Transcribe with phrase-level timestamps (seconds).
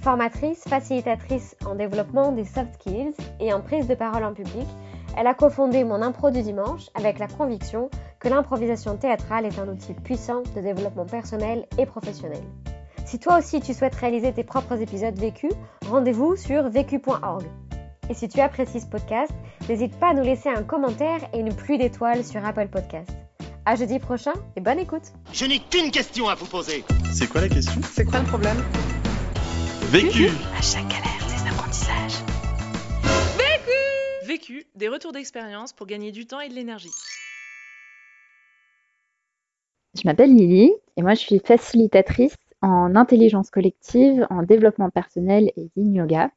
[0.00, 4.66] formatrice, facilitatrice en développement des soft skills et en prise de parole en public.
[5.16, 9.68] Elle a cofondé Mon Impro du Dimanche avec la conviction que l'improvisation théâtrale est un
[9.68, 12.42] outil puissant de développement personnel et professionnel.
[13.04, 15.52] Si toi aussi tu souhaites réaliser tes propres épisodes vécus,
[15.88, 17.44] rendez-vous sur vécu.org.
[18.08, 19.32] Et si tu apprécies ce podcast,
[19.68, 23.10] n'hésite pas à nous laisser un commentaire et une pluie d'étoiles sur Apple Podcast.
[23.66, 25.12] À jeudi prochain et bonne écoute.
[25.32, 26.84] Je n'ai qu'une question à vous poser.
[27.12, 27.80] C'est quoi la question?
[27.92, 28.56] C'est quoi le problème?
[29.92, 32.22] Vécu À chaque galère, des apprentissages.
[34.24, 36.92] Vécu, des retours d'expérience pour gagner du temps et de l'énergie.
[39.96, 45.72] Je m'appelle Lily et moi je suis facilitatrice en intelligence collective, en développement personnel et
[45.74, 46.30] yin yoga.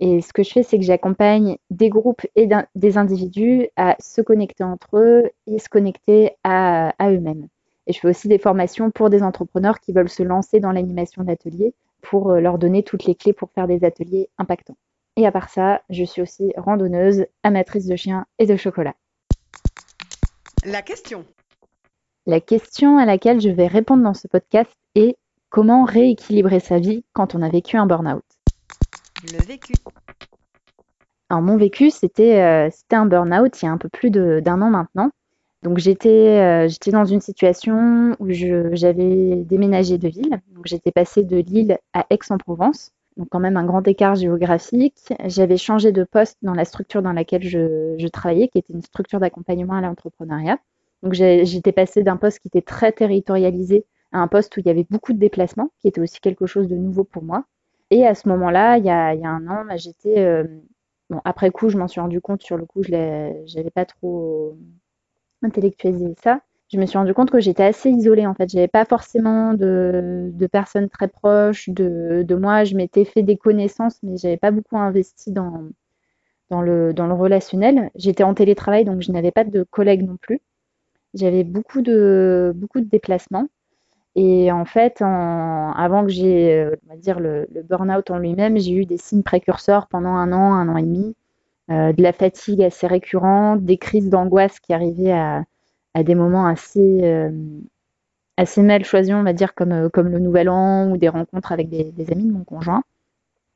[0.00, 4.22] Et ce que je fais, c'est que j'accompagne des groupes et des individus à se
[4.22, 7.48] connecter entre eux et se connecter à, à eux-mêmes.
[7.86, 11.22] Et je fais aussi des formations pour des entrepreneurs qui veulent se lancer dans l'animation
[11.22, 14.76] d'ateliers pour euh, leur donner toutes les clés pour faire des ateliers impactants.
[15.16, 18.94] Et à part ça, je suis aussi randonneuse, amatrice de chiens et de chocolat.
[20.64, 21.24] La question.
[22.26, 25.16] La question à laquelle je vais répondre dans ce podcast est
[25.50, 28.24] comment rééquilibrer sa vie quand on a vécu un burn-out?
[29.32, 29.74] Le vécu.
[31.30, 34.40] Alors mon vécu, c'était euh, c'était un burn-out il y a un peu plus de-
[34.44, 35.10] d'un an maintenant.
[35.64, 40.40] Donc j'étais euh, j'étais dans une situation où j'avais déménagé de ville.
[40.54, 42.92] Donc j'étais passée de Lille à Aix-en-Provence.
[43.16, 44.98] Donc quand même un grand écart géographique.
[45.24, 48.82] J'avais changé de poste dans la structure dans laquelle je, je travaillais, qui était une
[48.82, 50.58] structure d'accompagnement à l'entrepreneuriat.
[51.02, 54.70] Donc j'étais passée d'un poste qui était très territorialisé à un poste où il y
[54.70, 57.44] avait beaucoup de déplacements, qui était aussi quelque chose de nouveau pour moi.
[57.90, 60.44] Et à ce moment-là, il y a, il y a un an, bah, j'étais euh,
[61.10, 64.56] Bon, après coup, je m'en suis rendu compte, sur le coup, je n'avais pas trop
[65.44, 66.40] intellectualisé ça.
[66.72, 68.48] Je me suis rendu compte que j'étais assez isolée, en fait.
[68.48, 72.64] J'avais pas forcément de, personnes très proches de, moi.
[72.64, 75.70] Je m'étais fait des connaissances, mais j'avais pas beaucoup investi dans,
[76.50, 77.90] le, relationnel.
[77.94, 80.40] J'étais en télétravail, donc je n'avais pas de collègues non plus.
[81.14, 83.48] J'avais beaucoup de, beaucoup de déplacements.
[84.16, 86.76] Et en fait, avant que j'ai, euh,
[87.18, 90.82] le, burn-out en lui-même, j'ai eu des signes précurseurs pendant un an, un an et
[90.82, 91.14] demi,
[91.68, 95.44] de la fatigue assez récurrente, des crises d'angoisse qui arrivaient à,
[95.94, 97.30] à des moments assez, euh,
[98.36, 101.52] assez mal choisis, on va dire, comme, euh, comme le Nouvel An ou des rencontres
[101.52, 102.82] avec des, amis de mon conjoint.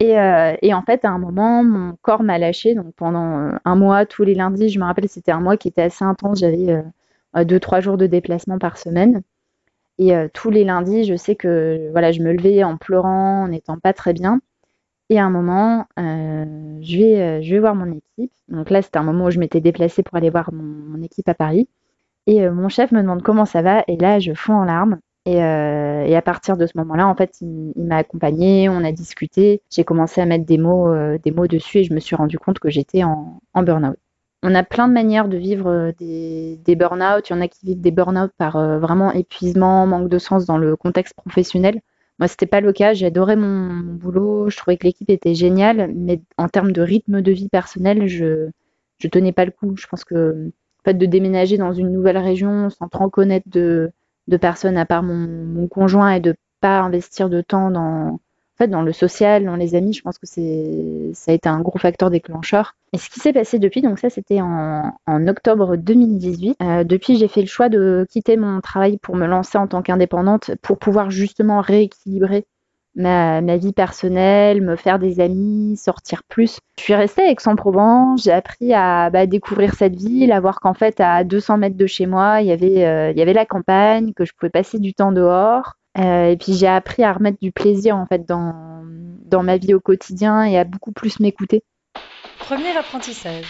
[0.01, 2.75] Et, euh, en fait, à un moment, mon corps m'a lâché.
[2.75, 5.69] Donc pendant euh, un mois, tous les lundis, je me rappelle, c'était un mois qui
[5.69, 6.41] était assez intense.
[6.41, 6.83] J'avais euh,
[7.37, 9.23] euh, deux, trois jours de déplacement par semaine.
[9.99, 13.49] Et euh, tous les lundis, je sais que voilà, je me levais en pleurant, en
[13.49, 14.41] n'étant pas très bien.
[15.11, 18.33] Et à un moment, euh, je vais, euh, je vais voir mon équipe.
[18.49, 21.35] Donc là, c'était un moment où je m'étais déplacée pour aller voir mon, équipe à
[21.35, 21.69] Paris.
[22.27, 23.85] Et euh, mon chef me demande comment ça va.
[23.89, 24.99] Et là, je fonds en larmes.
[25.25, 28.93] Et, euh, et à partir de ce moment-là, en fait, il, m'a accompagnée, on a
[28.93, 29.63] discuté.
[29.71, 32.39] J'ai commencé à mettre des mots, euh, des mots dessus et je me suis rendu
[32.39, 33.97] compte que j'étais en, en burn-out.
[34.43, 37.29] On a plein de manières de vivre des, des burn-out.
[37.29, 40.59] Il y en a qui vivent des burn-out par vraiment épuisement, manque de sens dans
[40.59, 41.81] le contexte professionnel.
[42.19, 42.95] Moi, c'était pas le cas.
[43.05, 44.51] Adoré mon, boulot.
[44.51, 48.49] Je trouvais que l'équipe était géniale, mais en termes de rythme de vie personnel, je
[48.99, 49.77] je tenais pas le coup.
[49.77, 50.53] Je pense que le
[50.85, 53.93] fait de déménager dans une nouvelle région sans trop connaître de,
[54.29, 58.21] de personnes à part mon, mon conjoint et de pas investir de temps dans
[58.59, 61.61] en fait, dans le social, dans les amis, je pense que ça a été un
[61.61, 62.75] gros facteur déclencheur.
[62.93, 64.93] Et ce qui s'est passé depuis, donc ça c'était en,
[65.29, 66.57] octobre 2018.
[66.61, 69.81] Euh, depuis, j'ai fait le choix de quitter mon travail pour me lancer en tant
[69.83, 72.47] qu'indépendante pour pouvoir justement rééquilibrer
[72.97, 76.59] ma, ma vie personnelle, me faire des amis, sortir plus.
[76.79, 80.75] Je suis restée à Aix-en-Provence, j'ai appris à bah, découvrir cette ville, à voir qu'en
[80.75, 83.47] fait à 200 mètres de chez moi, il y avait, euh, il y avait la
[83.47, 85.75] campagne, que je pouvais passer du temps dehors.
[85.99, 88.55] Euh, et puis j'ai appris à remettre du plaisir en fait dans,
[89.25, 91.63] dans ma vie au quotidien et à beaucoup plus m'écouter.
[92.39, 93.47] Premier apprentissage.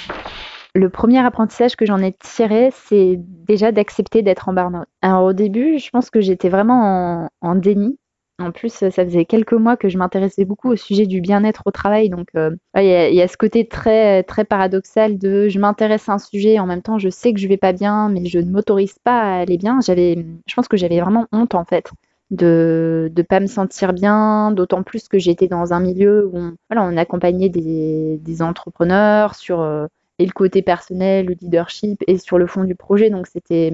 [0.75, 4.87] Le premier apprentissage que j'en ai tiré, c'est déjà d'accepter d'être en burn-out.
[5.03, 7.99] Alors au début, je pense que j'étais vraiment en, en déni.
[8.41, 11.73] En plus, ça faisait quelques mois que je m'intéressais beaucoup au sujet du bien-être au
[11.73, 12.09] travail.
[12.09, 15.59] Donc, euh, il y, a- il y a ce côté très, très paradoxal de je
[15.59, 18.27] m'intéresse à un sujet, en même temps, je sais que je vais pas bien, mais
[18.27, 19.81] je ne m'autorise pas à aller bien.
[19.85, 21.91] J'avais, je pense que j'avais vraiment honte, en fait,
[22.31, 26.55] de ne pas me sentir bien, d'autant plus que j'étais dans un milieu où on,
[26.71, 29.87] voilà, on accompagnait des, des entrepreneurs sur euh,
[30.19, 33.11] et le côté personnel, le leadership et sur le fond du projet.
[33.11, 33.73] Donc c'était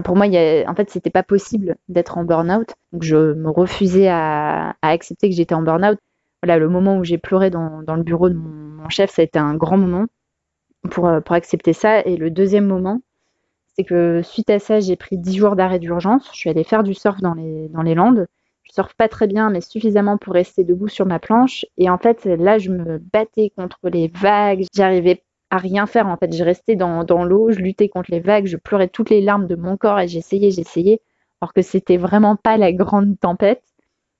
[0.00, 2.74] pour moi, il y a, en fait, c'était pas possible d'être en burn-out.
[2.92, 5.98] Donc je me refusais à, à accepter que j'étais en burn-out.
[6.42, 9.24] Voilà, le moment où j'ai pleuré dans, dans, le bureau de mon, chef, ça a
[9.24, 10.06] été un grand moment
[10.90, 12.00] pour, pour accepter ça.
[12.00, 13.00] Et le deuxième moment,
[13.74, 16.28] c'est que suite à ça, j'ai pris 10 jours d'arrêt d'urgence.
[16.32, 18.26] Je suis allée faire du surf dans les, dans les Landes.
[18.64, 21.64] Je surfe pas très bien, mais suffisamment pour rester debout sur ma planche.
[21.78, 24.64] Et en fait, là, je me battais contre les vagues.
[24.74, 26.06] J'arrivais à rien faire.
[26.06, 29.10] En fait, je restais dans, dans l'eau, je luttais contre les vagues, je pleurais toutes
[29.10, 31.00] les larmes de mon corps et j'essayais, j'essayais,
[31.40, 33.62] alors que c'était vraiment pas la grande tempête.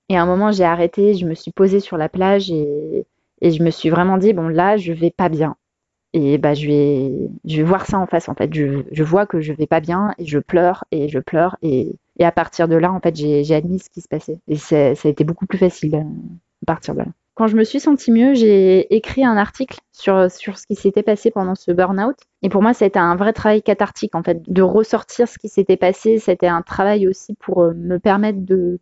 [0.09, 3.05] Et à un moment, j'ai arrêté, je me suis posée sur la plage et,
[3.41, 5.55] et je me suis vraiment dit, bon, là, je vais pas bien.
[6.13, 7.11] Et bah, je vais,
[7.45, 8.29] je vais voir ça en face.
[8.29, 11.19] En fait, je, je vois que je vais pas bien et je pleure et je
[11.19, 11.57] pleure.
[11.61, 14.39] Et, et à partir de là, en fait, j'ai admis ce qui se passait.
[14.47, 16.03] Et ça a été beaucoup plus facile à
[16.65, 17.07] partir de là.
[17.35, 21.01] Quand je me suis sentie mieux, j'ai écrit un article sur, sur ce qui s'était
[21.01, 22.15] passé pendant ce burn-out.
[22.43, 25.77] Et pour moi, c'était un vrai travail cathartique, en fait, de ressortir ce qui s'était
[25.77, 26.19] passé.
[26.19, 28.79] C'était un travail aussi pour me permettre de,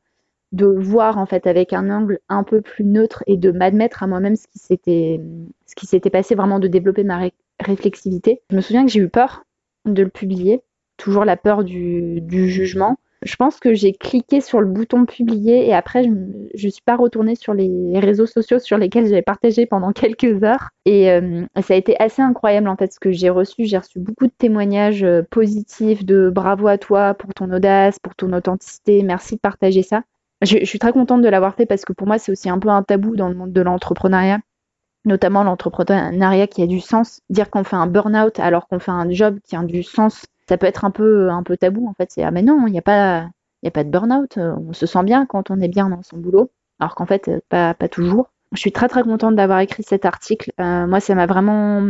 [0.52, 4.08] de voir, en fait, avec un angle un peu plus neutre et de m'admettre à
[4.08, 5.22] moi-même ce qui s'était,
[5.66, 8.42] ce qui s'était passé, vraiment de développer ma ré réflexivité.
[8.50, 9.44] Je me souviens que j'ai eu peur
[9.86, 10.62] de le publier,
[10.98, 12.98] toujours la peur du, du jugement.
[13.24, 16.96] Je pense que j'ai cliqué sur le bouton publier et après, je ne suis pas
[16.96, 20.70] retournée sur les réseaux sociaux sur lesquels j'avais partagé pendant quelques heures.
[20.86, 23.66] Et euh, ça a été assez incroyable en fait ce que j'ai reçu.
[23.66, 28.16] J'ai reçu beaucoup de témoignages euh, positifs de bravo à toi pour ton audace, pour
[28.16, 30.02] ton authenticité, merci de partager ça.
[30.42, 32.70] Je, suis très contente de l'avoir fait parce que pour moi, c'est aussi un peu
[32.70, 34.40] un tabou dans le monde de l'entrepreneuriat
[35.06, 37.22] notamment l'entrepreneuriat qui a du sens.
[37.30, 40.58] Dire qu'on fait un burn-out alors qu'on fait un job qui a du sens, ça
[40.58, 42.12] peut être un peu, un peu tabou en fait.
[42.12, 43.30] C'est ah mais non, il n'y a pas,
[43.66, 44.38] a pas de burn-out.
[44.38, 47.74] On se sent bien quand on est bien dans son boulot, alors qu'en fait pas,
[47.74, 48.30] pas toujours.
[48.54, 50.52] Je suis très très contente d'avoir écrit cet article.
[50.60, 51.88] Euh, moi, ça m'a vraiment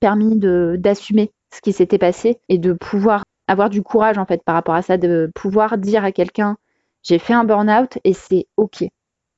[0.00, 4.54] permis d'assumer ce qui s'était passé et de pouvoir avoir du courage en fait par
[4.54, 6.56] rapport à ça, de pouvoir dire à quelqu'un
[7.04, 8.84] j'ai fait un burn-out et c'est ok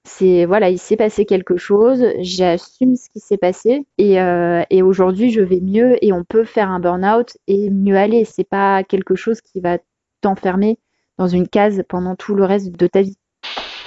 [0.07, 4.83] c'est voilà, il s'est passé quelque chose, j'assume ce qui s'est passé et, euh, et
[4.83, 8.25] aujourd'hui je vais mieux et on peut faire un burn-out et mieux aller.
[8.25, 9.79] C'est pas quelque chose qui va
[10.21, 10.79] t'enfermer
[11.19, 13.17] dans une case pendant tout le reste de ta vie.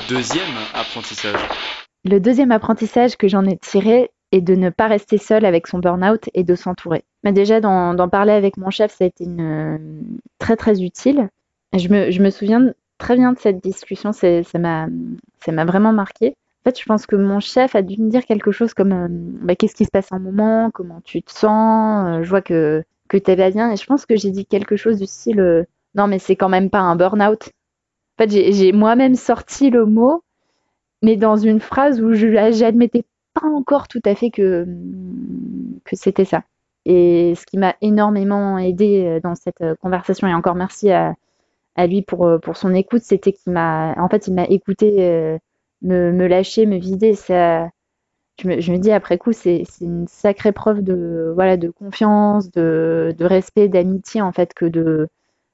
[0.10, 0.44] Deuxième
[0.74, 1.40] apprentissage.
[2.06, 5.80] Le deuxième apprentissage que j'en ai tiré est de ne pas rester seul avec son
[5.80, 7.04] burn-out et de s'entourer.
[7.24, 11.30] Mais déjà d'en parler avec mon chef, ça a été une, très très utile.
[11.76, 14.14] Je me, je me souviens très bien de cette discussion.
[14.14, 14.28] Ça
[14.60, 14.88] m'a,
[15.44, 16.36] ça m'a vraiment marqué.
[16.62, 19.08] En fait, je pense que mon chef a dû me dire quelque chose comme euh,
[19.10, 22.84] bah, qu'est-ce qui se passe en moment, comment tu te sens, euh, je vois que,
[23.08, 23.72] que tu pas bien.
[23.72, 25.64] Et je pense que j'ai dit quelque chose du style euh,
[25.96, 27.50] non, mais c'est quand même pas un burn-out.
[28.18, 30.22] En fait, j'ai moi-même sorti le mot,
[31.02, 34.68] mais dans une phrase où je n'admettais pas encore tout à fait que,
[35.86, 36.44] que c'était ça.
[36.86, 41.16] Et ce qui m'a énormément aidé dans cette conversation, et encore merci à,
[41.80, 44.96] à lui pour, euh, pour son écoute, c'était qu'il m'a, en fait, il m'a écouté
[45.00, 45.38] euh,
[45.82, 47.14] me, me, lâcher, me vider.
[47.16, 47.70] Ça,
[48.38, 53.26] je me, dis après coup, c'est une sacrée preuve de, voilà, de confiance, de, de
[53.26, 55.08] respect, d'amitié, en fait, que de,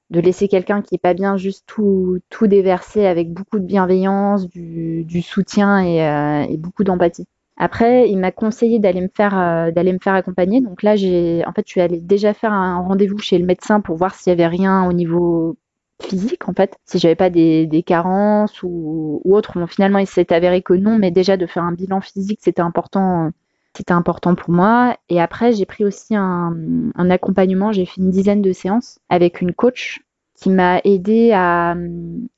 [0.09, 4.49] de laisser quelqu'un qui est pas bien juste tout, tout déverser avec beaucoup de bienveillance,
[4.49, 7.27] du, soutien et, euh, et beaucoup d'empathie.
[7.57, 10.59] Après, il m'a conseillé d'aller me faire d'aller me faire accompagner.
[10.59, 13.79] Donc là, j'ai en fait, je suis allée déjà faire un rendez-vous chez le médecin
[13.79, 15.55] pour voir s'il y avait rien au niveau
[16.01, 19.59] physique en fait, si j'avais pas des, carences ou, autre.
[19.59, 22.61] Bon, finalement, il s'est avéré que non, mais déjà de faire un bilan physique, c'était
[22.61, 23.31] important,
[23.75, 24.97] c'était important pour moi.
[25.09, 26.55] Et après, j'ai pris aussi un,
[26.95, 27.71] un accompagnement.
[27.71, 30.01] J'ai fait une dizaine de séances avec une coach
[30.35, 31.75] qui m'a aidé à,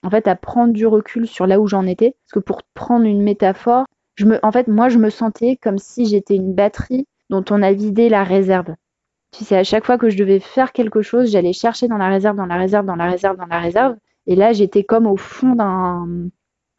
[0.04, 2.16] en fait, à prendre du recul sur là où j'en étais.
[2.26, 3.86] Parce que pour prendre une métaphore,
[4.16, 7.62] je me, en fait, moi, je me sentais comme si j'étais une batterie dont on
[7.62, 8.76] a vidé la réserve.
[9.32, 12.08] Tu sais, à chaque fois que je devais faire quelque chose, j'allais chercher dans la
[12.08, 13.96] réserve, dans la réserve, dans la réserve, dans la réserve.
[14.26, 16.30] Et là, j'étais comme au fond d'un,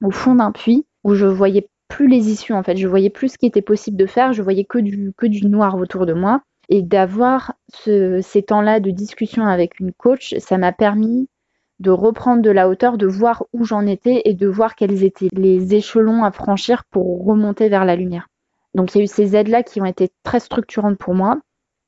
[0.02, 2.76] au fond d'un puits où je voyais plus les issues en fait.
[2.76, 4.32] Je voyais plus ce qui était possible de faire.
[4.32, 6.42] Je voyais que du, que du noir autour de moi.
[6.70, 11.28] Et d'avoir ce, ces temps-là de discussion avec une coach, ça m'a permis
[11.78, 15.28] de reprendre de la hauteur, de voir où j'en étais et de voir quels étaient
[15.32, 18.28] les échelons à franchir pour remonter vers la lumière.
[18.74, 21.38] Donc il y a eu ces aides-là qui ont été très structurantes pour moi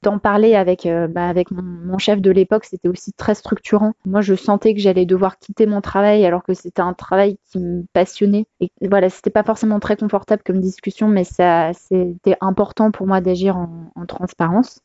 [0.02, 3.92] d'en parler avec, euh, bah, mon, chef de l'époque, c'était aussi très structurant.
[4.04, 7.58] Moi, je sentais que j'allais devoir quitter mon travail alors que c'était un travail qui
[7.58, 8.46] me passionnait.
[8.60, 13.56] Et voilà, c'était pas forcément très confortable comme discussion, mais c'était important pour moi d'agir
[13.56, 14.80] en, en, transparence.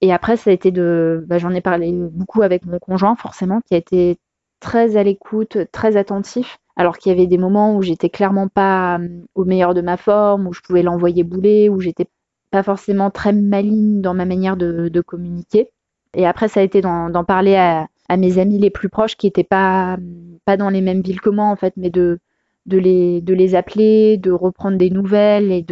[0.00, 3.60] Et après, ça a été de, bah, j'en ai parlé beaucoup avec mon conjoint, forcément,
[3.62, 4.18] qui a été
[4.60, 6.58] très à l'écoute, très attentif.
[6.76, 9.96] Alors qu'il y avait des moments où j'étais clairement pas euh, au meilleur de ma
[9.96, 12.06] forme, où je pouvais l'envoyer bouler, où j'étais
[12.50, 15.70] pas forcément très maligne dans ma manière de, communiquer.
[16.14, 19.44] Et après, ça a été d'en parler à, mes amis les plus proches qui n'étaient
[19.44, 19.98] pas,
[20.44, 22.18] pas dans les mêmes villes que moi, en fait, mais de,
[22.66, 25.62] de, les, de les appeler, de reprendre des nouvelles et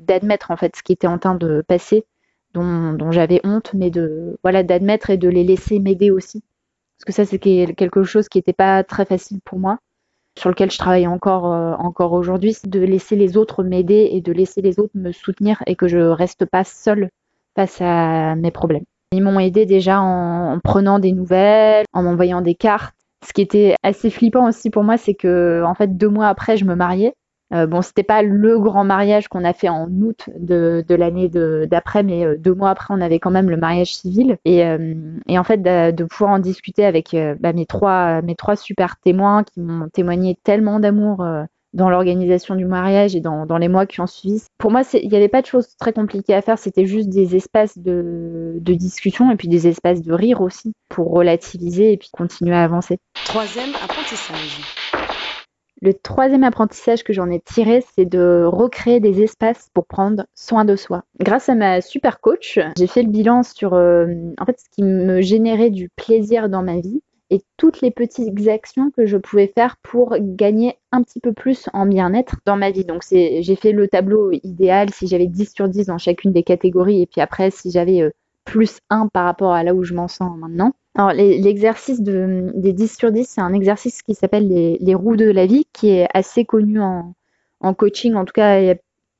[0.00, 2.04] d'admettre, en fait, ce qui était en train de passer,
[2.54, 6.42] dont, dont j'avais honte, mais de voilà d'admettre et de les laisser m'aider aussi.
[6.98, 9.78] Parce que ça, c'est quelque chose qui n'était pas très facile pour moi
[10.38, 14.20] sur lequel je travaille encore, euh, encore aujourd'hui, c'est de laisser les autres m'aider et
[14.20, 17.10] de laisser les autres me soutenir et que je reste pas seule
[17.56, 18.84] face à mes problèmes.
[19.12, 22.94] Ils m'ont aidé déjà en, prenant des nouvelles, en m'envoyant des cartes.
[23.26, 26.56] Ce qui était assez flippant aussi pour moi, c'est que en fait deux mois après,
[26.56, 27.14] je me mariais
[27.52, 31.28] euh, bon, c'était pas le grand mariage qu'on a fait en août de, de l'année
[31.66, 34.38] d'après, mais euh, deux mois après, on avait quand même le mariage civil.
[34.44, 34.94] Et, euh,
[35.26, 38.56] et en fait, de, de, pouvoir en discuter avec euh, bah, mes trois mes trois
[38.56, 41.24] super témoins qui m'ont témoigné tellement d'amour
[41.72, 44.42] dans l'organisation du mariage et dans, dans, les mois qui ont suivi.
[44.58, 47.36] Pour moi, il n'y avait pas de choses très compliquées à faire, c'était juste des
[47.36, 52.10] espaces de, de, discussion et puis des espaces de rire aussi pour relativiser et puis
[52.12, 52.98] continuer à avancer.
[53.24, 54.89] Troisième apprentissage.
[55.82, 60.66] Le troisième apprentissage que j'en ai tiré, c'est de recréer des espaces pour prendre soin
[60.66, 61.04] de soi.
[61.18, 64.06] Grâce à ma super coach, j'ai fait le bilan sur euh,
[64.38, 68.48] en fait ce qui me générait du plaisir dans ma vie et toutes les petites
[68.48, 72.70] actions que je pouvais faire pour gagner un petit peu plus en bien-être dans ma
[72.70, 72.84] vie.
[72.84, 77.00] Donc j'ai fait le tableau idéal si j'avais 10 sur 10 dans chacune des catégories
[77.00, 78.10] et puis après si j'avais euh,
[78.44, 80.74] plus 1 par rapport à là où je m'en sens maintenant.
[80.96, 85.16] Alors, l'exercice de, des 10 sur 10, c'est un exercice qui s'appelle les, les, roues
[85.16, 87.14] de la vie, qui est assez connu en,
[87.60, 88.14] en coaching.
[88.14, 88.74] En tout cas,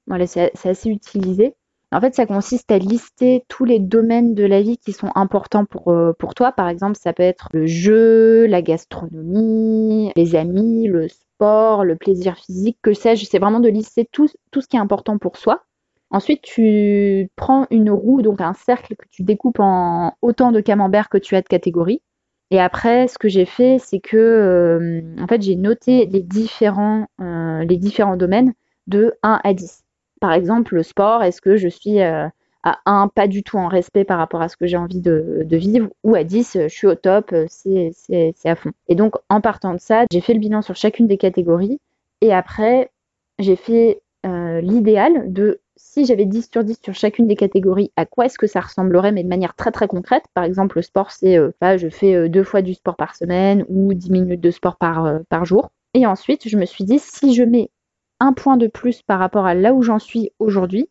[0.06, 1.54] voilà, c'est assez utilisé.
[1.92, 5.64] En fait, ça consiste à lister tous les domaines de la vie qui sont importants
[5.64, 6.52] pour, euh, pour toi.
[6.52, 12.36] Par exemple, ça peut être le jeu, la gastronomie, les amis, le sport, le plaisir
[12.36, 13.24] physique, que sais-je.
[13.24, 15.64] C'est vraiment de lister tout, tout ce qui est important pour soi.
[16.10, 21.08] Ensuite, tu prends une roue, donc un cercle que tu découpes en autant de camemberts
[21.08, 22.02] que tu as de catégories.
[22.50, 27.06] Et après, ce que j'ai fait, c'est que euh, en fait, j'ai noté les différents,
[27.20, 28.54] euh, les différents domaines
[28.88, 29.84] de 1 à 10.
[30.20, 32.26] Par exemple, le sport, est-ce que je suis euh,
[32.64, 35.42] à 1, pas du tout en respect par rapport à ce que j'ai envie de,
[35.44, 37.92] de, vivre, ou à 10, je suis au top, c'est
[38.44, 38.72] à fond.
[38.88, 41.78] Et donc, en partant de ça, j'ai fait le bilan sur chacune des catégories.
[42.20, 42.90] Et après,
[43.38, 48.26] j'ai fait l'idéal de si j'avais 10 sur 10 sur chacune des catégories, à quoi
[48.26, 50.24] est-ce que ça ressemblerait, mais de manière très très concrète?
[50.34, 53.64] Par exemple, le sport, c'est euh, je fais euh, deux fois du sport par semaine
[53.68, 55.70] ou 10 minutes de sport par, euh, par jour.
[55.94, 57.70] Et ensuite, je me suis dit, si je mets
[58.20, 60.88] un point de plus par rapport à là où j'en suis aujourd'hui,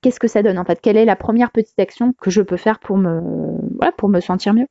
[0.00, 0.80] qu'est-ce que ça donne en fait?
[0.80, 4.68] Quelle est la première petite action que je peux faire pour me, sentir mieux?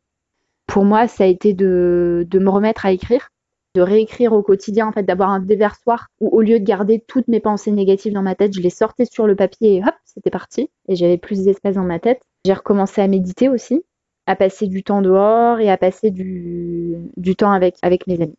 [0.65, 3.29] Pour moi, ça a été de me remettre à écrire
[3.77, 7.27] de réécrire au quotidien, en fait, d'avoir un déversoir où au lieu de garder toutes
[7.27, 10.31] mes pensées négatives dans ma tête, je les sortais sur le papier et hop, c'était
[10.31, 10.71] parti.
[10.87, 12.23] Et j'avais plus d'espace dans ma tête.
[12.43, 13.83] J'ai recommencé à méditer aussi,
[14.25, 18.37] à passer du temps dehors et à passer du, du temps avec, avec mes amis.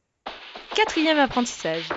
[0.75, 1.89] Quatrième apprentissage.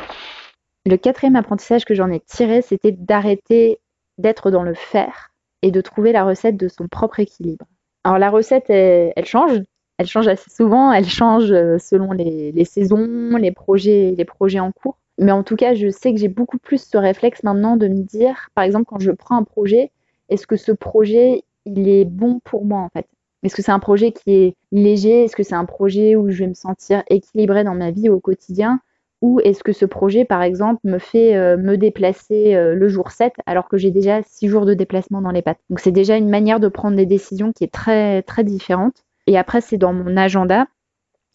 [0.85, 3.79] Le quatrième apprentissage que j'en ai tiré, c'était d'arrêter
[4.19, 5.31] d'être dans le faire
[5.63, 7.65] et de trouver la recette de son propre équilibre.
[8.03, 9.61] Alors la recette, elle change
[10.01, 14.71] elle change assez souvent, elle change euh, selon les, saisons, les projets, les projets en
[14.71, 14.97] cours.
[15.19, 18.01] Mais en tout cas, je sais que j'ai beaucoup plus ce réflexe maintenant de me
[18.01, 19.91] dire, par exemple, quand je prends un projet,
[20.29, 23.05] est-ce que ce projet, est bon pour moi en fait?
[23.43, 25.25] Est-ce que c'est un projet qui est léger?
[25.25, 28.19] Est-ce que c'est un projet où je vais me sentir équilibrée dans ma vie au
[28.19, 28.79] quotidien?
[29.21, 33.11] Ou est-ce que ce projet, par exemple, me fait euh, me déplacer euh, le jour
[33.11, 35.59] 7 alors que j'ai déjà 6 jours de déplacement dans les pattes?
[35.69, 39.03] Donc c'est déjà une manière de prendre des décisions qui est très très différente.
[39.27, 40.67] Et après, c'est dans mon agenda.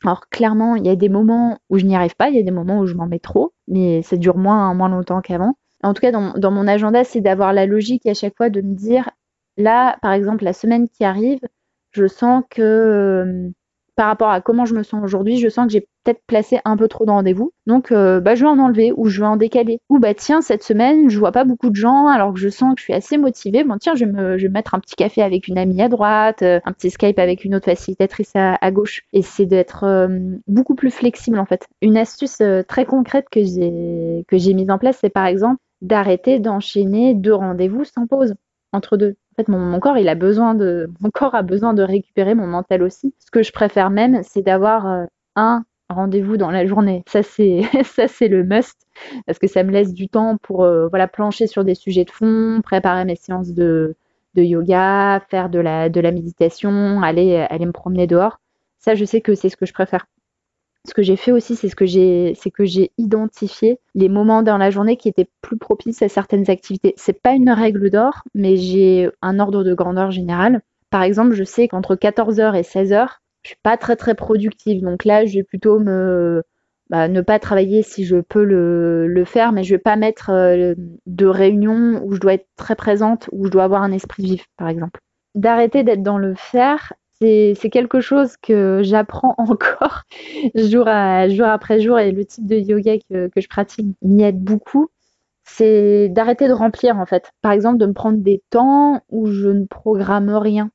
[0.04, 2.42] Alors clairement, il y a des moments où je n'y arrive pas, il y a
[2.42, 5.54] des moments où je m'en mets trop, mais ça dure moins, moins longtemps qu'avant.
[5.82, 8.60] En tout cas, dans, dans mon agenda, c'est d'avoir la logique à chaque fois de
[8.60, 9.10] me dire,
[9.56, 11.40] là, par exemple, la semaine qui arrive,
[11.92, 13.50] je sens que euh,
[13.96, 16.76] par rapport à comment je me sens aujourd'hui, je sens que j'ai peut-être placé un
[16.76, 17.52] peu trop de rendez-vous.
[17.66, 19.80] Donc, euh, bah, je vais en enlever ou je vais en décaler.
[19.88, 22.74] Ou bah tiens, cette semaine, je vois pas beaucoup de gens alors que je sens
[22.74, 23.64] que je suis assez motivée.
[23.64, 26.60] Bon tiens, je vais me, mettre un petit café avec une amie à droite, euh,
[26.64, 29.02] un petit Skype avec une autre facilitatrice à, gauche.
[29.14, 30.08] Et c'est d'être euh,
[30.46, 31.66] beaucoup plus flexible en fait.
[31.80, 36.38] Une astuce très concrète que j'ai que j'ai mise en place, c'est par exemple d'arrêter
[36.38, 38.34] d'enchaîner deux rendez-vous sans pause
[38.76, 39.16] entre deux.
[39.32, 42.46] En fait, mon, corps, il a besoin de, mon corps a besoin de récupérer, mon
[42.46, 43.14] mental aussi.
[43.18, 45.04] Ce que je préfère même, c'est d'avoir euh,
[45.34, 47.02] un rendez-vous dans la journée.
[47.08, 48.76] Ça, c'est, ça, c'est le must
[49.26, 52.10] parce que ça me laisse du temps pour, euh, voilà, plancher sur des sujets de
[52.10, 53.96] fond, préparer mes séances de,
[54.34, 58.40] de yoga, faire de la, de la méditation, aller, aller me promener dehors.
[58.78, 60.06] Ça, je sais que c'est ce que je préfère.
[60.86, 64.96] Ce que j'ai fait aussi, c'est ce que j'ai, identifié les moments dans la journée
[64.96, 66.94] qui étaient plus propices à certaines activités.
[66.96, 70.62] C'est pas une règle d'or, mais j'ai un ordre de grandeur général.
[70.90, 73.08] Par exemple, je sais qu'entre 14h et 16h,
[73.42, 74.82] je suis pas très très productive.
[74.82, 76.42] Donc là, je vais plutôt me
[76.88, 80.30] bah, ne pas travailler si je peux le, le faire, mais je vais pas mettre
[80.30, 80.74] euh,
[81.06, 84.46] de réunion où je dois être très présente, où je dois avoir un esprit vif,
[84.56, 85.00] par exemple.
[85.34, 90.02] D'arrêter d'être dans le faire, c'est quelque chose que j'apprends encore
[90.54, 94.42] jour, à, jour après jour et le type de yoga que, je pratique m'y aide
[94.42, 94.88] beaucoup.
[95.44, 97.32] C'est d'arrêter de remplir en fait.
[97.42, 100.70] Par exemple, de me prendre des temps où je ne programme rien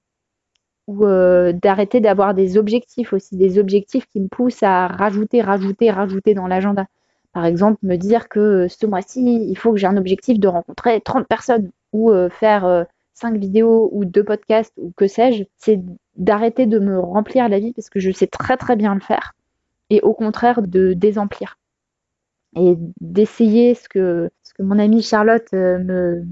[0.87, 5.91] ou euh, d'arrêter d'avoir des objectifs aussi, des objectifs qui me poussent à rajouter, rajouter,
[5.91, 6.85] rajouter dans l'agenda.
[7.33, 11.01] Par exemple, me dire que ce mois-ci, il faut que j'ai un objectif de rencontrer
[11.01, 15.43] 30 personnes ou euh, faire 5 euh, vidéos ou 2 podcasts ou que sais-je.
[15.57, 15.79] C'est
[16.17, 19.33] d'arrêter de me remplir la vie parce que je sais très très bien le faire
[19.89, 21.57] et au contraire de désemplir
[22.55, 26.23] et d'essayer ce que, ce que mon amie Charlotte me,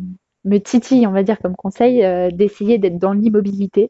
[0.44, 2.02] me titille, on va dire comme conseil,
[2.34, 3.90] d'essayer d'être dans l'immobilité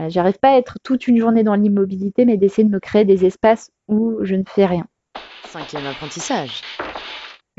[0.00, 3.04] euh, j'arrive pas à être toute une journée dans l'immobilité, mais d'essayer de me créer
[3.04, 4.86] des espaces où je ne fais rien.
[5.44, 6.62] Cinquième apprentissage.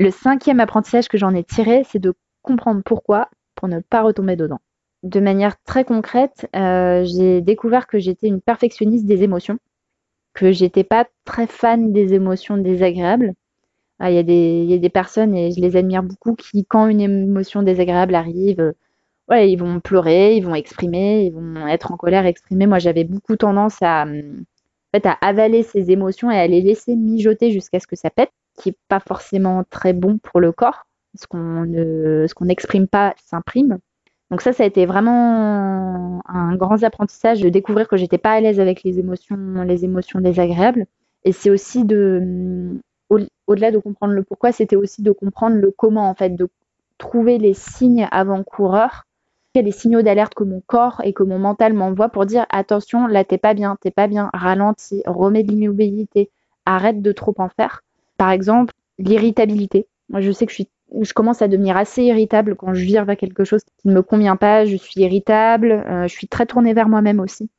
[0.00, 4.36] Le cinquième apprentissage que j'en ai tiré, c'est de comprendre pourquoi pour ne pas retomber
[4.36, 4.60] dedans.
[5.04, 9.58] De manière très concrète, euh, j'ai découvert que j'étais une perfectionniste des émotions,
[10.32, 13.34] que j'étais pas très fan des émotions désagréables.
[13.98, 17.02] Ah, il y, y, a des personnes, et je les admire beaucoup, qui, quand une
[17.02, 18.74] émotion désagréable arrive,
[19.28, 22.66] ouais, ils vont pleurer, ils vont exprimer, ils vont être en colère, exprimer.
[22.66, 24.10] Moi, j'avais beaucoup tendance à, en
[24.94, 28.32] fait, à avaler ces émotions et à les laisser mijoter jusqu'à ce que ça pète,
[28.58, 30.86] qui n'est pas forcément très bon pour le corps.
[31.14, 33.78] Ce qu'on ne, ce qu'on n'exprime pas s'imprime.
[34.30, 38.40] Donc ça, ça a été vraiment un grand apprentissage de découvrir que j'étais pas à
[38.40, 40.86] l'aise avec les émotions, les émotions désagréables.
[41.24, 42.80] Et c'est aussi de,
[43.46, 46.48] au-delà de comprendre le pourquoi, c'était aussi de comprendre le comment, en fait, de
[46.98, 49.04] trouver les signes avant-coureurs
[49.62, 53.24] des signaux d'alerte que mon corps et que mon mental m'envoient pour dire attention, là
[53.24, 56.30] t'es pas bien, t'es pas bien, ralentis, remets de l'immobilité,
[56.66, 57.82] arrête de trop en faire.
[58.16, 59.86] Par exemple, l'irritabilité.
[60.08, 60.68] Moi, je sais que je suis
[61.00, 64.02] je commence à devenir assez irritable quand je vire vers quelque chose qui ne me
[64.02, 67.50] convient pas, je suis irritable, euh, je suis très tournée vers moi-même aussi.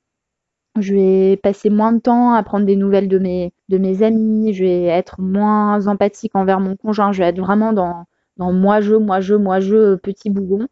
[0.80, 4.54] Je vais passer moins de temps à prendre des nouvelles de mes, de mes amis,
[4.54, 8.06] je vais être moins empathique envers mon conjoint, je vais être vraiment dans,
[8.38, 10.68] dans moi-je, moi-je, moi-je, petit bougon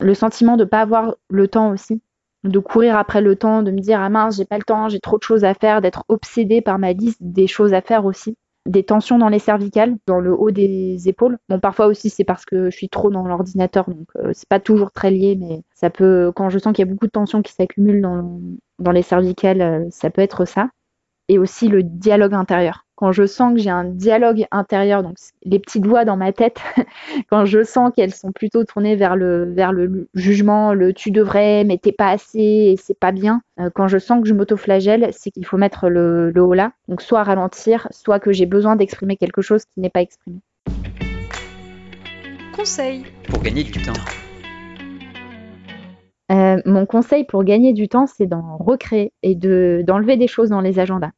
[0.00, 2.00] le sentiment de ne pas avoir le temps aussi,
[2.44, 5.00] de courir après le temps, de me dire ah mince, j'ai pas le temps, j'ai
[5.00, 8.36] trop de choses à faire, d'être obsédé par ma liste des choses à faire aussi.
[8.66, 11.38] Des tensions dans les cervicales, dans le haut des épaules.
[11.48, 14.60] Bon, parfois aussi c'est parce que je suis trop dans l'ordinateur, donc euh, c'est pas
[14.60, 17.40] toujours très lié, mais ça peut, quand je sens qu'il y a beaucoup de tensions
[17.42, 18.40] qui s'accumulent dans,
[18.78, 20.70] dans les cervicales, euh, ça peut être ça.
[21.28, 25.60] Et aussi le dialogue intérieur quand je sens que j'ai un dialogue intérieur, donc les
[25.60, 26.60] petites voix dans ma tête,
[27.30, 31.62] quand je sens qu'elles sont plutôt tournées vers le, vers le jugement, le tu devrais,
[31.62, 35.10] mais t'es pas assez et c'est pas bien, euh, quand je sens que je m'autoflagelle,
[35.12, 36.72] c'est qu'il faut mettre le, le haut là.
[36.88, 40.40] Donc soit ralentir, soit que j'ai besoin d'exprimer quelque chose qui n'est pas exprimé.
[42.56, 43.92] Conseil pour gagner du temps.
[46.32, 50.60] Euh, mon conseil pour gagner du temps, c'est d'en recréer et d'enlever des choses dans
[50.60, 51.12] les agendas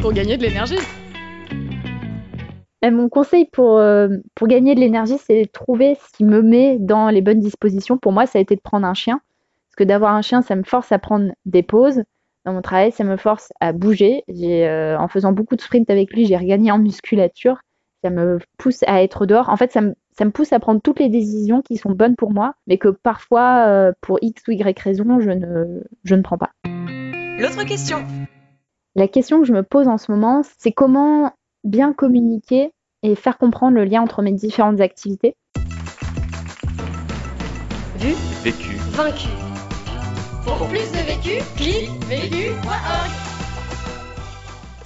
[0.00, 0.78] pour gagner de l'énergie.
[2.82, 6.78] Mon conseil pour, euh, pour gagner de l'énergie, c'est de trouver ce qui me met
[6.78, 7.98] dans les bonnes dispositions.
[7.98, 9.20] Pour moi, ça a été de prendre un chien.
[9.68, 12.02] Parce que d'avoir un chien, ça me force à prendre des pauses.
[12.44, 14.22] Dans mon travail, ça me force à bouger.
[14.30, 17.58] Euh, en faisant beaucoup de sprint avec lui, j'ai regagné en musculature.
[18.04, 19.48] Ça me pousse à être dehors.
[19.48, 22.14] En fait, ça me, ça me pousse à prendre toutes les décisions qui sont bonnes
[22.14, 26.22] pour moi, mais que parfois, euh, pour X ou Y raison, je ne, je ne
[26.22, 26.52] prends pas.
[27.38, 27.98] L'autre question.
[28.98, 31.30] La question que je me pose en ce moment, c'est comment
[31.64, 32.70] bien communiquer
[33.02, 35.36] et faire comprendre le lien entre mes différentes activités.
[37.98, 39.28] Vu, vécu, vaincu.
[40.46, 43.10] Pour plus de vécu, clique vécu.org.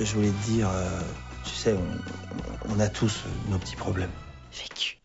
[0.00, 1.00] Je voulais te dire, euh,
[1.44, 4.10] tu sais, on, on a tous nos petits problèmes.
[4.50, 5.00] Vécu.